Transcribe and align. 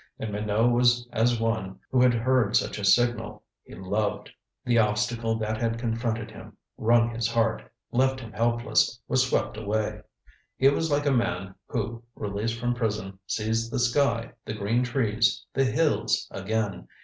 And 0.17 0.31
Minot 0.31 0.71
was 0.71 1.07
as 1.11 1.39
one 1.39 1.79
who 1.91 2.01
had 2.01 2.15
heard 2.15 2.55
such 2.55 2.79
a 2.79 2.83
signal. 2.83 3.43
He 3.61 3.75
loved. 3.75 4.31
The 4.65 4.79
obstacle 4.79 5.35
that 5.37 5.57
had 5.61 5.77
confronted 5.77 6.31
him, 6.31 6.57
wrung 6.75 7.13
his 7.13 7.27
heart, 7.27 7.69
left 7.91 8.19
him 8.19 8.31
helpless, 8.31 8.99
was 9.07 9.27
swept 9.29 9.57
away. 9.57 10.01
He 10.57 10.69
was 10.69 10.89
like 10.89 11.05
a 11.05 11.11
man 11.11 11.53
who, 11.67 12.01
released 12.15 12.59
from 12.59 12.73
prison, 12.73 13.19
sees 13.27 13.69
the 13.69 13.77
sky, 13.77 14.31
the 14.43 14.55
green 14.55 14.83
trees, 14.83 15.45
the 15.53 15.65
hills 15.65 16.27
again. 16.31 16.87